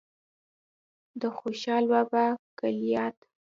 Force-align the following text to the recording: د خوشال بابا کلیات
د 1.21 1.23
خوشال 1.37 1.83
بابا 1.91 2.25
کلیات 2.59 3.15